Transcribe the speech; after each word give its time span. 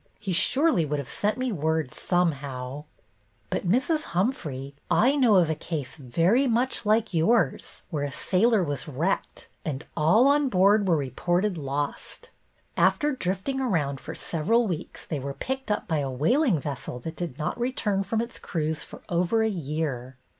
He 0.19 0.33
surely 0.33 0.83
would 0.83 0.97
have 0.97 1.11
sent 1.11 1.37
me 1.37 1.51
word 1.51 1.93
some 1.93 2.31
how."" 2.31 2.85
But, 3.51 3.69
Mrs. 3.69 4.01
Humphrey, 4.17 4.73
I 4.89 5.15
know 5.15 5.35
of 5.35 5.47
a 5.47 5.53
case 5.53 5.95
very 5.95 6.47
much 6.47 6.87
like 6.87 7.13
yours, 7.13 7.83
where 7.91 8.03
a 8.05 8.11
sailor 8.11 8.63
was 8.63 8.87
wrecked 8.87 9.47
and 9.63 9.85
all 9.95 10.27
on 10.27 10.49
board 10.49 10.87
were 10.87 10.97
reported 10.97 11.55
lost. 11.55 12.31
After 12.75 13.11
drifting 13.11 13.61
around 13.61 13.99
for 13.99 14.15
several 14.15 14.65
weeks, 14.65 15.05
they 15.05 15.19
were 15.19 15.35
picked 15.35 15.69
up 15.69 15.87
by 15.87 15.97
a 15.99 16.09
whaling 16.09 16.59
vessel 16.59 16.97
that 17.01 17.15
did 17.15 17.37
not 17.37 17.59
return 17.59 18.01
from 18.01 18.21
its 18.21 18.39
cruise 18.39 18.81
for 18.81 19.03
over 19.07 19.43
a 19.43 19.49
year. 19.49 20.17